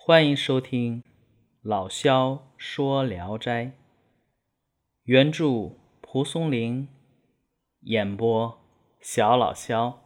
[0.00, 1.02] 欢迎收听
[1.60, 3.66] 老萧说《聊斋》，
[5.02, 6.88] 原著蒲松龄，
[7.80, 8.58] 演播
[9.00, 10.02] 小老萧。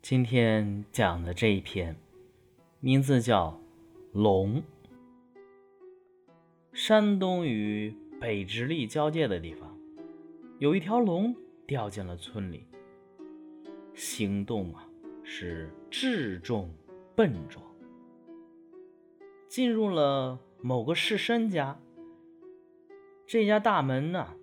[0.00, 1.96] 今天讲的这一篇，
[2.78, 3.50] 名字叫
[4.12, 4.62] 《龙》。
[6.72, 9.76] 山东与北直隶交界的地方，
[10.60, 11.34] 有一条龙
[11.66, 12.64] 掉进了村里，
[13.92, 14.88] 行动啊
[15.24, 16.70] 是智重。
[17.16, 17.62] 笨拙，
[19.48, 21.80] 进入了某个士绅家。
[23.26, 24.34] 这家大门呢，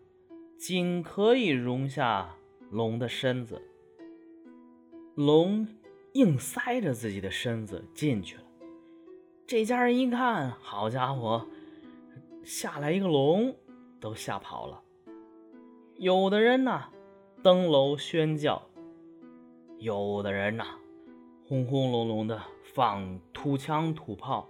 [0.57, 2.35] 仅可以容下
[2.71, 3.61] 龙的身子。
[5.13, 5.67] 龙
[6.13, 8.43] 硬塞着自己的身子进去了。
[9.45, 11.45] 这家人一看，好家伙，
[12.43, 13.55] 下来一个龙，
[13.99, 14.81] 都吓跑了。
[15.97, 16.89] 有的人呢，
[17.43, 18.63] 登楼宣教；
[19.77, 20.65] 有的人呢，
[21.53, 22.41] 轰轰隆隆的。
[22.73, 24.49] 放土枪土炮，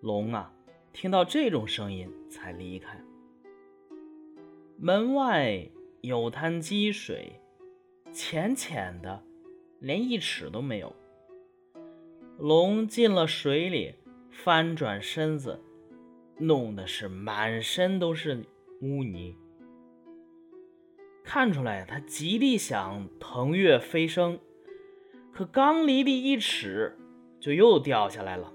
[0.00, 0.54] 龙啊，
[0.92, 3.02] 听到这种声音才离开。
[4.78, 5.68] 门外
[6.02, 7.40] 有滩积水，
[8.12, 9.24] 浅浅的，
[9.80, 10.94] 连一尺都没有。
[12.38, 13.96] 龙进了水里，
[14.30, 15.60] 翻转身子，
[16.38, 18.44] 弄得是满身都是
[18.80, 19.34] 污泥。
[21.24, 24.38] 看出来他极力想腾跃飞升，
[25.36, 26.96] 可刚离地一尺。
[27.38, 28.50] 就又掉下来了，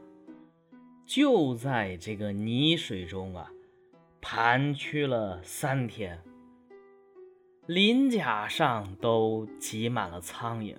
[1.06, 3.50] 就在这个泥水中啊，
[4.20, 6.20] 盘曲了三天，
[7.68, 10.76] 鳞甲上都挤满了苍蝇，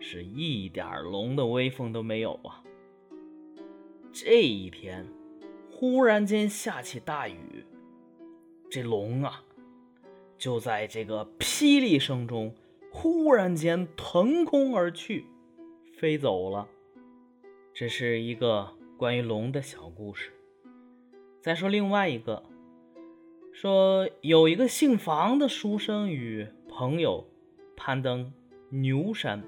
[0.00, 2.62] 是一点龙的威风都没有啊。
[4.12, 5.06] 这一天，
[5.70, 7.64] 忽然间下起大雨，
[8.68, 9.42] 这龙啊，
[10.36, 12.52] 就在这个霹雳声中，
[13.00, 15.24] 忽然间腾空而去，
[15.96, 16.66] 飞走了。
[17.72, 20.32] 这是一个关于龙的小故事。
[21.40, 22.42] 再说另外一个，
[23.52, 27.28] 说有一个姓房的书生与朋友
[27.76, 28.32] 攀登
[28.70, 29.44] 牛山，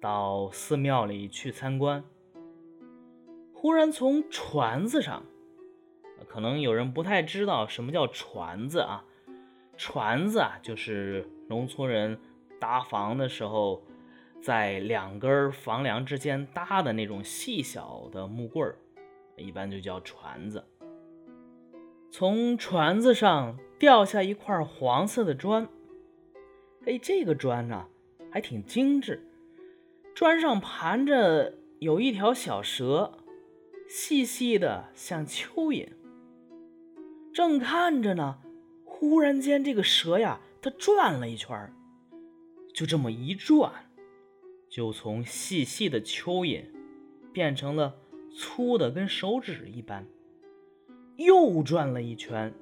[0.00, 2.04] 到寺庙里去参观。
[3.52, 5.24] 忽然从船子上，
[6.28, 9.04] 可能有人不太知道什么叫船子啊？
[9.76, 12.18] 船子啊，就是农村人
[12.58, 13.82] 搭房的时候。
[14.42, 18.74] 在两根房梁之间搭的那种细小的木棍，
[19.36, 20.64] 一般就叫船子。
[22.10, 25.68] 从船子上掉下一块黄色的砖，
[26.86, 27.86] 哎，这个砖呢
[28.32, 29.24] 还挺精致，
[30.12, 33.12] 砖上盘着有一条小蛇，
[33.88, 35.88] 细细的像蚯蚓。
[37.32, 38.40] 正看着呢，
[38.84, 41.70] 忽然间这个蛇呀，它转了一圈，
[42.72, 43.70] 就这么一转。
[44.70, 46.64] 就从细细的蚯蚓
[47.30, 47.94] 变成了
[48.34, 50.06] 粗的跟手指一般，
[51.16, 52.54] 又转了一圈，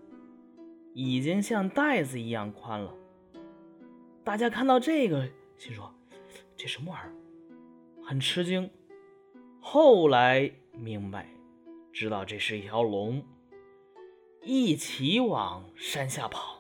[0.93, 2.93] 已经像袋子一样宽了。
[4.25, 5.95] 大家看到这个，心说
[6.57, 7.15] 这什么玩意儿，
[8.03, 8.69] 很吃惊。
[9.61, 11.29] 后来明白，
[11.93, 13.23] 知道这是一条龙，
[14.43, 16.60] 一起往山下跑。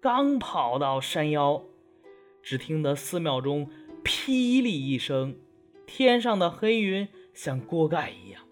[0.00, 1.62] 刚跑到山腰，
[2.42, 3.68] 只听得寺庙中。
[4.04, 5.36] 霹雳一声，
[5.84, 8.42] 天上的黑云像锅盖一样，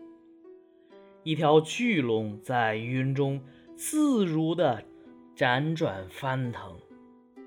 [1.22, 3.40] 一条巨龙在云中
[3.74, 4.82] 自如地
[5.34, 6.78] 辗转翻腾，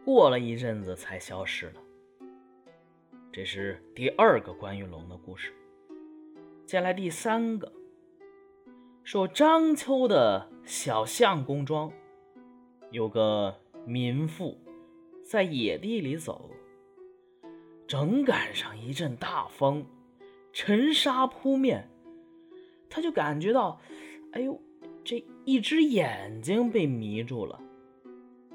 [0.04, 1.74] 过了一阵子才消失了。
[3.32, 5.54] 这是第二个关于龙的故事。
[6.66, 7.72] 接下来第三个，
[9.04, 11.92] 说章丘的小相公庄，
[12.90, 13.56] 有个
[13.90, 14.56] 民妇
[15.24, 16.52] 在野地里走。
[17.88, 19.84] 正赶上一阵大风，
[20.54, 21.90] 尘沙扑面，
[22.88, 23.82] 他就感觉到，
[24.32, 24.62] 哎呦，
[25.04, 27.60] 这一只眼睛被迷住了，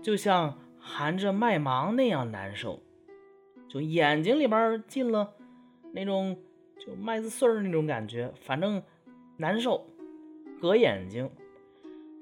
[0.00, 2.80] 就像含着麦芒那样难受，
[3.68, 5.34] 就眼睛里边进了
[5.92, 6.38] 那种
[6.78, 8.80] 就麦子穗儿那种感觉，反正
[9.36, 9.84] 难受，
[10.60, 11.28] 割眼睛。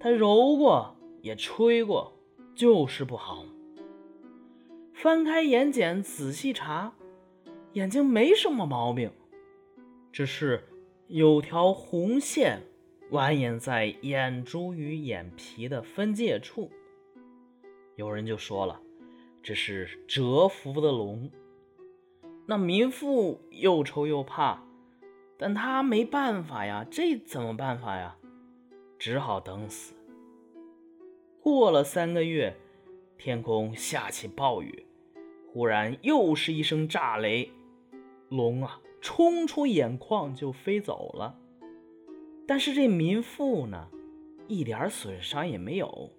[0.00, 2.19] 他揉过也吹过，
[2.55, 3.45] 就是不好。
[4.95, 6.93] 翻开眼睑仔细查。
[7.73, 9.11] 眼睛没什么毛病，
[10.13, 10.63] 只是
[11.07, 12.61] 有条红线
[13.13, 16.71] 蜿蜒在眼珠与眼皮的分界处。
[17.97, 18.79] 有人就说了，
[19.43, 21.31] 这是蛰伏的龙。
[22.45, 24.63] 那民妇又愁又怕，
[25.39, 28.19] 但她没办法呀，这怎么办法呀？
[28.99, 29.95] 只好等死。
[31.43, 32.56] 过了三个月，
[33.19, 34.87] 天空下起暴雨，
[35.53, 37.50] 忽然又是一声炸雷。
[38.29, 41.37] 龙啊，冲出眼眶就飞走了。
[42.47, 43.89] 但是这民妇呢，
[44.47, 46.12] 一点损伤也没有。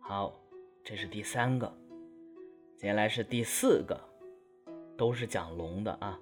[0.00, 0.40] 好，
[0.82, 1.70] 这是第三个。
[2.78, 4.00] 接下来是第四个，
[4.96, 6.18] 都是讲龙的啊。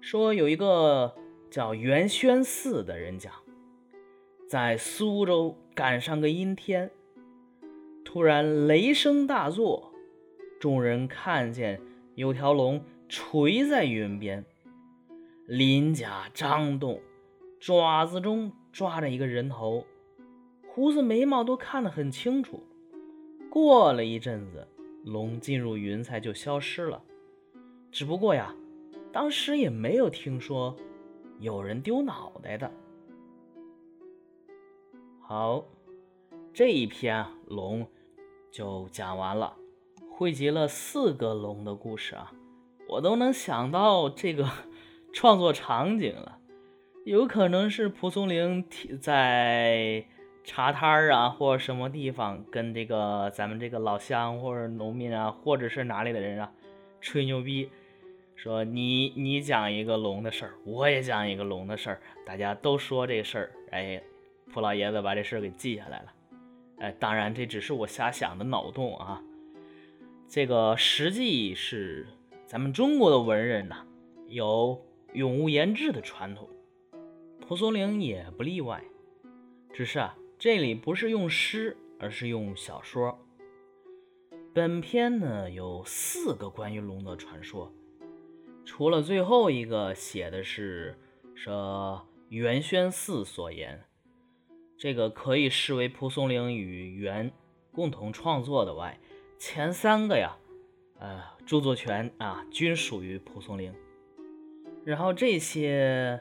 [0.00, 1.14] 说有一个
[1.50, 3.30] 叫元宣寺的人讲，
[4.48, 6.90] 在苏州赶上个阴天，
[8.12, 9.90] 突然雷声大作，
[10.60, 11.80] 众人看见
[12.14, 14.44] 有条龙垂在云边，
[15.46, 17.00] 鳞甲张动，
[17.58, 19.86] 爪子中抓着一个人头，
[20.68, 22.62] 胡子眉毛都看得很清楚。
[23.48, 24.68] 过了一阵子，
[25.06, 27.02] 龙进入云彩就消失了。
[27.90, 28.54] 只不过呀。
[29.10, 30.74] 当时也没有听说
[31.38, 32.70] 有人丢脑袋的。
[35.20, 35.64] 好，
[36.52, 37.86] 这一篇龙
[38.52, 39.56] 就讲完了，
[40.10, 42.30] 汇集了四个龙的故事啊，
[42.86, 44.46] 我都能想到这个
[45.14, 46.38] 创作场景了，
[47.06, 48.62] 有可能是蒲松龄
[49.00, 50.04] 在
[50.44, 56.52] 茶摊啊，或者什么地方跟这个咱们这个老乡或者农民啊，或者是哪里的人啊
[57.00, 57.70] 吹牛逼。
[58.34, 64.02] 说你你讲一个龙的事儿，我也讲一个龙的事儿，大家都说这事儿，哎，
[64.52, 66.12] 蒲老爷子把这事儿给记下来了，
[66.82, 69.22] 哎，当然这只是我瞎想的脑洞啊，
[70.28, 72.08] 这个实际是
[72.44, 73.86] 咱们中国的文人呐，
[74.26, 76.48] 有永无言志的传统，
[77.40, 78.82] 蒲松龄也不例外，
[79.72, 83.16] 只是啊，这里不是用诗，而是用小说。
[84.52, 87.72] 本篇呢有四个关于龙的传说。
[88.64, 90.98] 除了最后一个写的是
[91.36, 93.84] 说元宣寺所言，
[94.82, 97.30] 这个可以视为蒲松龄与元
[97.70, 98.98] 共同创作的外，
[99.38, 100.36] 前三个呀，
[100.98, 103.72] 呃，著作权啊均属于蒲松龄。
[104.84, 106.20] 然后这些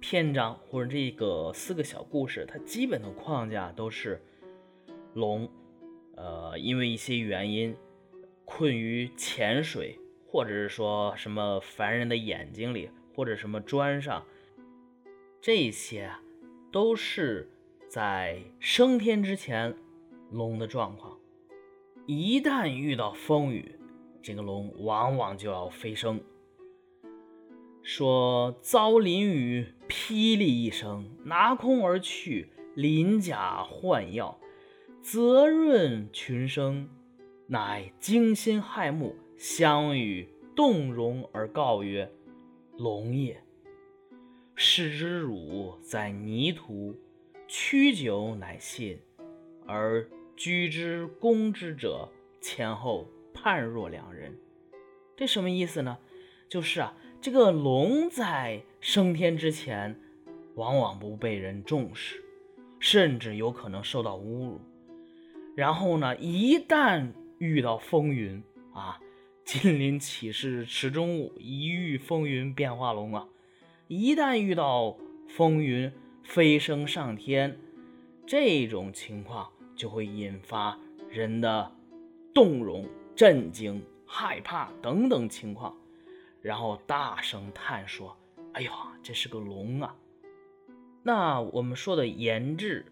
[0.00, 4.22] 篇章或者这个四个小故事，它基本的框架都是
[5.12, 5.46] 龙，
[6.16, 7.76] 呃，因为一些原因
[8.46, 9.98] 困于浅水。
[10.30, 14.24] 或者是说什么凡人的眼睛里，或者什么砖上，
[15.40, 16.10] 这些
[16.70, 17.48] 都是
[17.88, 19.74] 在升天之前
[20.30, 21.16] 龙的状况。
[22.06, 23.74] 一旦遇到风雨，
[24.22, 26.20] 这个龙往往就要飞升。
[27.82, 34.38] 说遭淋雨，霹雳一声，拿空而去，鳞甲换药，
[35.00, 36.90] 泽润群生，
[37.46, 39.16] 乃惊心骇目。
[39.38, 42.10] 相与动容而告曰
[42.76, 43.40] ：“龙也。
[44.56, 46.96] 视之汝在泥土，
[47.48, 48.98] 屈久乃信，
[49.66, 50.06] 而
[50.36, 52.08] 居之攻之者，
[52.40, 54.38] 前后判若两人。”
[55.16, 55.98] 这什么意思呢？
[56.48, 59.98] 就是啊，这个龙在升天之前，
[60.54, 62.22] 往往不被人重视，
[62.78, 64.60] 甚至有可能受到侮辱。
[65.56, 68.42] 然后呢，一旦遇到风云
[68.72, 69.00] 啊。
[69.44, 73.26] 金鳞岂是池中物，一遇风云变化龙啊！
[73.86, 75.90] 一旦遇到风云，
[76.28, 77.58] 飞升上天，
[78.26, 80.78] 这种情况就会引发
[81.08, 81.72] 人的
[82.34, 82.86] 动容、
[83.16, 85.74] 震惊、害怕等等情况，
[86.42, 88.14] 然后大声叹说
[88.52, 88.70] ：“哎呦，
[89.02, 89.96] 这是个龙啊！”
[91.02, 92.84] 那我们说的言志，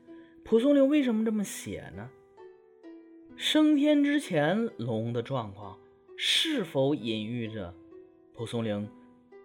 [0.42, 2.08] 蒲松龄为什么这么写呢？
[3.36, 5.78] 升天之前龙的状况。
[6.16, 7.74] 是否隐喻着
[8.32, 8.88] 蒲松龄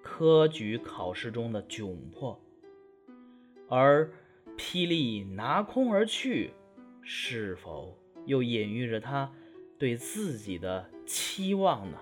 [0.02, 2.40] 科举考试中的窘迫？
[3.72, 4.12] 而
[4.58, 6.52] 霹雳拿空而去，
[7.02, 9.32] 是否又隐喻着他
[9.80, 11.98] 对自己的期望呢？